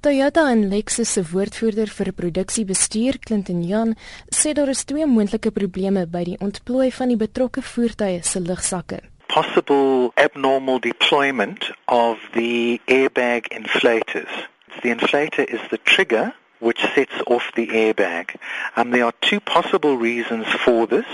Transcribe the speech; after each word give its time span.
Toyota 0.00 0.46
en 0.48 0.62
Lexus 0.70 1.10
se 1.12 1.20
woordvoerder 1.28 1.90
vir 1.92 2.08
produksiebestuur, 2.16 3.18
Clinton 3.20 3.58
Jan, 3.68 3.90
sê 4.32 4.54
daar 4.56 4.70
is 4.72 4.86
twee 4.88 5.04
moontlike 5.04 5.52
probleme 5.52 6.06
by 6.08 6.22
die 6.24 6.36
ontplooi 6.40 6.86
van 6.96 7.12
die 7.12 7.18
betrokke 7.20 7.60
voertuie 7.60 8.22
se 8.24 8.40
lugsakke. 8.40 9.02
Possible 9.28 10.08
abnormal 10.16 10.80
deployment 10.80 11.68
of 11.84 12.16
the 12.32 12.80
airbag 12.88 13.52
inflators. 13.52 14.48
The 14.80 14.88
inflator 14.88 15.44
is 15.44 15.60
the 15.68 15.80
trigger 15.84 16.32
which 16.64 16.80
sets 16.94 17.20
off 17.26 17.52
the 17.60 17.68
airbag. 17.68 18.40
Um, 18.76 18.92
there 18.92 19.04
are 19.04 19.16
two 19.20 19.40
possible 19.40 19.98
reasons 19.98 20.48
for 20.64 20.86
this. 20.86 21.08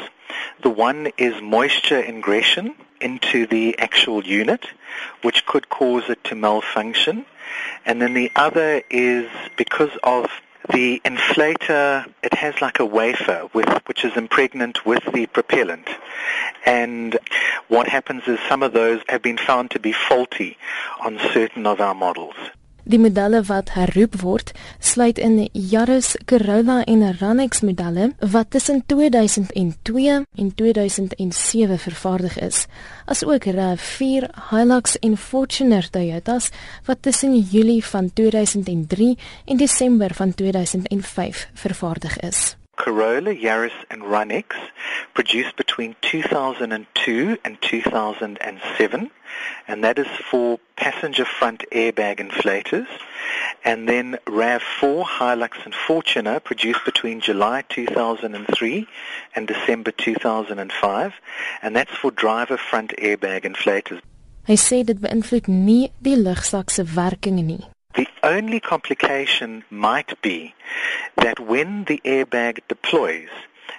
The 0.63 0.71
one 0.71 1.11
is 1.19 1.35
moisture 1.43 2.07
ingression 2.07 2.77
into 3.01 3.47
the 3.47 3.79
actual 3.79 4.25
unit, 4.25 4.67
which 5.23 5.47
could 5.47 5.69
cause 5.69 6.05
it 6.09 6.23
to 6.25 6.35
malfunction. 6.35 7.27
And 7.85 8.01
then 8.03 8.15
the 8.15 8.31
other 8.37 8.83
is 8.91 9.29
because 9.57 9.91
of 10.03 10.31
the 10.73 11.01
inflator, 11.05 12.11
it 12.23 12.35
has 12.35 12.61
like 12.61 12.81
a 12.81 12.85
wafer 12.85 13.49
with, 13.53 13.69
which 13.87 14.05
is 14.05 14.17
impregnant 14.17 14.85
with 14.85 15.05
the 15.13 15.27
propellant. 15.27 15.89
And 16.65 17.19
what 17.69 17.89
happens 17.89 18.25
is 18.27 18.41
some 18.49 18.63
of 18.63 18.73
those 18.73 19.01
have 19.09 19.23
been 19.23 19.39
found 19.39 19.71
to 19.73 19.79
be 19.79 19.93
faulty 19.93 20.57
on 21.01 21.19
certain 21.33 21.67
of 21.67 21.81
our 21.81 21.95
models. 21.95 22.35
Die 22.87 23.01
modelle 23.03 23.41
wat 23.49 23.73
herroep 23.75 24.13
word, 24.21 24.53
sluit 24.79 25.19
in 25.19 25.41
Yaris, 25.51 26.13
Corolla 26.31 26.85
en 26.87 27.01
Ranex 27.19 27.65
modelle 27.67 28.13
wat 28.33 28.53
tussen 28.55 28.85
2002 28.87 30.21
en 30.23 30.53
2007 30.55 31.79
vervaardig 31.83 32.37
is, 32.39 32.61
asook 33.11 33.49
RAV4, 33.51 34.29
Hilux 34.53 34.95
en 35.03 35.17
Fortuner 35.19 35.91
Toyotas 35.91 36.53
wat 36.87 37.03
tussen 37.03 37.35
Julie 37.41 37.83
van 37.85 38.13
2003 38.13 39.17
en 39.45 39.57
Desember 39.57 40.15
van 40.15 40.35
2005 40.35 41.49
vervaardig 41.55 42.21
is. 42.21 42.55
Corolla, 42.87 43.35
Yaris 43.35 43.75
and 43.91 44.01
Ranex 44.03 44.55
produced 45.13 45.57
between 45.57 45.97
2002 46.03 47.37
and 47.45 47.61
2007 47.61 49.11
and 49.67 49.83
that 49.83 49.99
is 49.99 50.07
for 50.31 50.61
passenger 50.77 51.25
front 51.25 51.65
airbag 51.73 52.21
inflators. 52.21 52.87
And 53.65 53.89
then 53.89 54.19
RAV4, 54.27 55.05
Hilux 55.05 55.65
and 55.65 55.75
Fortuner 55.75 56.39
produced 56.45 56.85
between 56.85 57.21
July 57.21 57.65
2003 57.69 58.87
and 59.35 59.49
December 59.49 59.91
2005 59.91 61.13
and 61.63 61.75
that's 61.75 61.91
for 61.91 62.13
driver 62.13 62.57
front 62.57 62.95
airbag 62.99 63.43
inflators. 63.43 64.01
Hy 64.47 64.55
sê 64.55 64.85
dit 64.87 65.01
beïnvloed 65.03 65.51
lugsak 66.23 66.71
se 66.71 66.87
werking 66.95 67.43
nie. 67.43 67.65
The 67.97 68.09
only 68.23 68.61
complication 68.61 69.65
might 69.71 70.21
be 70.21 70.55
that 71.17 71.41
when 71.41 71.85
the 71.85 72.03
airbag 72.05 72.61
deploys, 72.69 73.31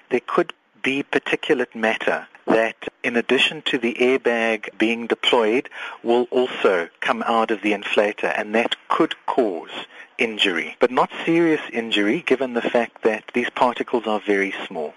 there 0.09 0.21
could 0.25 0.53
be 0.81 1.03
particulate 1.03 1.75
matter 1.75 2.27
that 2.47 2.87
in 3.03 3.15
addition 3.15 3.61
to 3.63 3.77
the 3.77 3.93
airbag 3.93 4.75
being 4.79 5.05
deployed 5.05 5.69
will 6.01 6.23
also 6.31 6.89
come 6.99 7.21
out 7.27 7.51
of 7.51 7.61
the 7.61 7.73
inflator 7.73 8.33
and 8.35 8.55
that 8.55 8.75
could 8.87 9.13
cause 9.27 9.85
injury. 10.17 10.75
But 10.79 10.89
not 10.89 11.11
serious 11.23 11.61
injury 11.71 12.23
given 12.25 12.55
the 12.55 12.61
fact 12.61 13.03
that 13.03 13.29
these 13.35 13.51
particles 13.51 14.07
are 14.07 14.19
very 14.19 14.53
small 14.65 14.95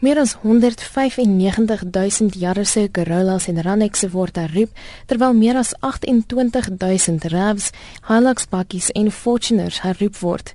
Meer 0.00 0.16
as 0.16 0.38
195000 0.42 2.34
jare 2.40 2.64
se 2.64 2.88
Corollas 2.88 3.48
en 3.48 3.60
Ranexe 3.62 4.08
word 4.08 4.38
herroep 4.40 4.70
terwyl 5.06 5.34
meer 5.36 5.58
as 5.60 5.74
28000 5.84 7.26
RAVs, 7.28 7.66
Hilux 8.08 8.46
bakkies 8.48 8.88
en 8.96 9.10
Fortuners 9.12 9.82
herroep 9.84 10.16
word. 10.22 10.54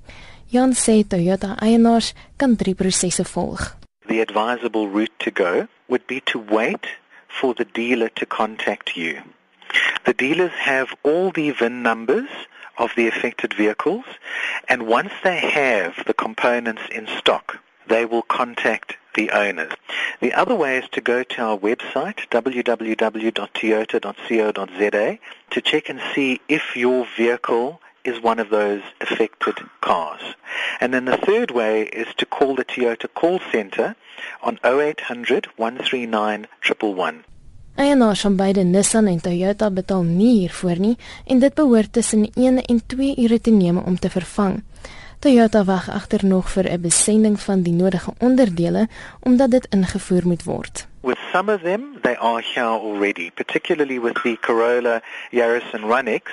Jan 0.49 0.73
sê 0.73 1.03
Toyota 1.05 1.53
eienaars 1.61 2.15
kan 2.41 2.55
drie 2.57 2.73
prosesse 2.73 3.21
volg. 3.35 3.77
The 4.07 4.19
advisable 4.21 4.89
route 4.89 5.13
to 5.19 5.29
go 5.29 5.67
would 5.89 6.07
be 6.07 6.21
to 6.31 6.41
wait 6.41 6.89
for 7.27 7.53
the 7.53 7.67
dealer 7.73 8.09
to 8.17 8.25
contact 8.25 8.97
you. 8.97 9.21
The 10.05 10.13
dealers 10.17 10.57
have 10.65 10.97
all 11.03 11.29
the 11.29 11.51
VIN 11.51 11.83
numbers 11.83 12.33
of 12.79 12.95
the 12.95 13.07
affected 13.07 13.53
vehicles 13.53 14.05
and 14.67 14.89
once 14.89 15.13
they 15.21 15.37
have 15.37 16.03
the 16.07 16.17
components 16.17 16.81
in 16.89 17.05
stock, 17.05 17.61
they 17.87 18.05
will 18.05 18.23
contact 18.23 18.97
the 19.15 19.31
owners. 19.31 19.73
The 20.21 20.33
other 20.33 20.55
way 20.55 20.77
is 20.77 20.87
to 20.91 21.01
go 21.01 21.23
to 21.23 21.41
our 21.41 21.57
website, 21.57 22.29
www.toyota.co.za, 22.29 25.19
to 25.51 25.61
check 25.61 25.89
and 25.89 26.01
see 26.13 26.41
if 26.47 26.75
your 26.75 27.07
vehicle 27.17 27.81
is 28.03 28.21
one 28.21 28.39
of 28.39 28.49
those 28.49 28.81
affected 29.01 29.55
cars. 29.81 30.21
And 30.79 30.93
then 30.93 31.05
the 31.05 31.17
third 31.17 31.51
way 31.51 31.83
is 31.83 32.07
to 32.17 32.25
call 32.25 32.55
the 32.55 32.65
Toyota 32.65 33.07
call 33.13 33.39
center 33.51 33.95
on 34.41 34.59
0800 34.63 35.47
139 35.57 36.47
111. 36.61 37.23
Eienaars 37.75 38.21
van 38.21 38.35
beide 38.35 38.63
Nissan 38.63 39.07
en 39.07 39.21
Toyota 39.21 39.67
betaal 39.71 40.03
nie 40.07 40.39
hiervoor 40.39 40.79
nie 40.79 40.95
en 41.27 41.41
dit 41.43 41.53
behoort 41.53 41.91
tussen 41.93 42.29
1 42.33 42.61
en 42.63 42.81
2 42.85 43.15
ure 43.25 43.41
te 43.41 43.51
neem 43.51 43.77
om 43.77 43.99
te 43.99 44.09
vervang. 44.09 44.61
Toyota 45.19 45.63
wag 45.63 45.87
egter 45.87 46.25
nog 46.25 46.49
vir 46.49 46.65
'n 46.71 46.81
besending 46.81 47.39
van 47.39 47.61
die 47.61 47.73
nodige 47.73 48.13
onderdele 48.19 48.87
omdat 49.19 49.51
dit 49.51 49.67
ingevoer 49.69 50.27
moet 50.27 50.43
word. 50.43 50.87
With 51.01 51.17
some 51.31 51.53
of 51.53 51.61
them, 51.61 51.81
they 52.01 52.17
are 52.17 52.41
here 52.53 52.79
already, 52.79 53.31
particularly 53.31 53.99
with 53.99 54.21
the 54.23 54.37
Corolla, 54.41 55.01
Yaris 55.31 55.73
and 55.73 55.83
Runix, 55.83 56.31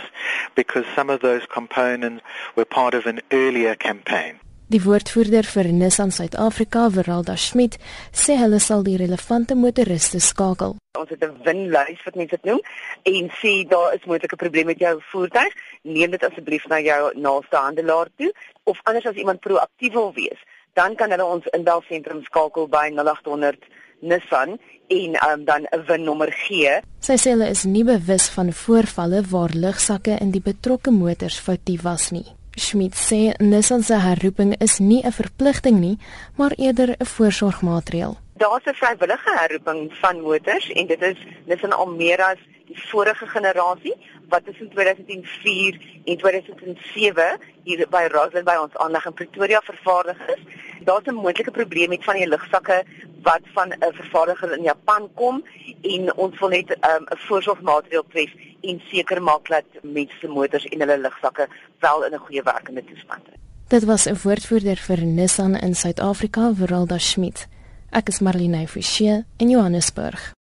because 0.54 0.86
some 0.94 1.12
of 1.12 1.20
those 1.20 1.46
components 1.46 2.22
were 2.54 2.64
part 2.64 2.94
of 2.94 3.06
an 3.06 3.20
earlier 3.28 3.76
campaign. 3.76 4.40
Die 4.72 4.80
woordvoerder 4.80 5.44
vir 5.44 5.66
Nissan 5.68 6.08
Suid-Afrika, 6.16 6.86
Veralda 6.94 7.34
Schmidt, 7.36 7.74
sê 8.16 8.38
hulle 8.40 8.56
sal 8.56 8.80
die 8.86 8.94
relevante 8.96 9.52
motoriste 9.52 10.16
skakel. 10.24 10.78
Ons 10.96 11.10
het 11.12 11.24
'n 11.26 11.36
winlys 11.44 12.00
wat 12.06 12.16
mense 12.16 12.36
dit 12.36 12.44
noem 12.44 12.60
en 13.02 13.28
sê 13.40 13.68
daar 13.68 13.92
is 13.92 14.06
moontlike 14.06 14.36
probleme 14.36 14.72
met 14.72 14.78
jou 14.78 14.94
voertuig, 15.10 15.52
neem 15.82 16.10
dit 16.10 16.24
asseblief 16.24 16.64
na 16.68 16.80
jou 16.80 17.12
naaste 17.20 17.56
handelaar 17.56 18.08
toe 18.16 18.32
of 18.64 18.80
anders 18.84 19.06
as 19.06 19.20
iemand 19.20 19.40
proaktief 19.40 19.92
wil 19.92 20.12
wees, 20.14 20.40
dan 20.72 20.94
kan 20.94 21.10
hulle 21.10 21.24
ons 21.24 21.46
inbelsentrum 21.52 22.24
skakel 22.24 22.68
by 22.68 22.88
0800 22.94 23.58
Nissan 24.00 24.58
en 24.88 25.10
um, 25.30 25.44
dan 25.44 25.66
'n 25.70 25.84
winnommer 25.86 26.32
gee. 26.32 26.80
Sy 26.98 27.16
sê 27.16 27.30
hulle 27.30 27.48
is 27.48 27.64
nie 27.64 27.84
bewus 27.84 28.28
van 28.28 28.52
voorvalle 28.52 29.22
waar 29.30 29.50
lugsakke 29.54 30.16
in 30.20 30.30
die 30.30 30.42
betrokke 30.42 30.90
motors 30.90 31.38
foutief 31.40 31.82
was 31.82 32.10
nie. 32.10 32.26
Schmidt 32.54 32.94
sê 32.94 33.32
Nissan 33.38 33.82
se 33.82 33.94
herroeping 33.94 34.54
is 34.60 34.78
nie 34.78 35.02
'n 35.04 35.12
verpligting 35.12 35.78
nie, 35.80 35.98
maar 36.36 36.52
eerder 36.56 36.88
'n 36.98 37.06
voorsorgmaatreël. 37.06 38.16
Daar's 38.36 38.64
'n 38.64 38.74
vrywillige 38.74 39.32
herroeping 39.38 39.94
van 40.00 40.20
motors 40.20 40.72
en 40.72 40.86
dit 40.86 41.02
is 41.02 41.18
Nissan 41.46 41.72
al 41.72 41.86
meer 41.86 42.20
as 42.22 42.38
die 42.66 42.88
vorige 42.90 43.26
generasie 43.26 43.96
wat 44.28 44.44
tussen 44.44 44.70
2004 44.70 45.80
en 46.04 46.16
2007 46.16 47.38
hier 47.64 47.86
by 47.88 48.08
Roslyn 48.10 48.44
by 48.44 48.56
ons 48.62 48.76
aanleg 48.76 49.06
in 49.06 49.14
Pretoria 49.14 49.60
vervaardig 49.60 50.18
is. 50.34 50.42
Daar's 50.84 51.06
'n 51.06 51.14
moontlike 51.14 51.50
probleem 51.50 51.88
met 51.88 52.04
van 52.04 52.14
die 52.14 52.28
lugsakke 52.28 52.84
wat 53.22 53.44
van 53.54 53.68
'n 53.68 53.92
vervaardiger 53.92 54.56
in 54.56 54.62
Japan 54.62 55.08
kom 55.14 55.44
en 55.80 56.16
ons 56.16 56.38
wil 56.38 56.48
net 56.48 56.68
'n 56.68 56.90
um, 56.90 57.04
voorsorgmaatreël 57.08 58.04
tref 58.08 58.30
en 58.60 58.82
seker 58.90 59.22
maak 59.22 59.48
dat 59.48 59.64
mense 59.82 60.16
se 60.20 60.28
motors 60.28 60.64
en 60.64 60.80
hulle 60.80 60.98
lugsakke 60.98 61.48
wel 61.78 62.04
in 62.04 62.12
'n 62.12 62.24
goeie 62.24 62.42
werkende 62.42 62.84
toestand 62.84 63.22
is. 63.32 63.38
Dit 63.68 63.84
was 63.84 64.06
'n 64.06 64.16
woordvoerder 64.22 64.76
vir 64.76 65.04
Nissan 65.04 65.56
in 65.56 65.74
Suid-Afrika, 65.74 66.52
Veralda 66.54 66.98
Schmidt. 66.98 67.48
Ek 67.90 68.08
is 68.08 68.20
Marlene 68.20 68.68
Forsie 68.68 69.24
in 69.36 69.48
Johannesburg. 69.48 70.32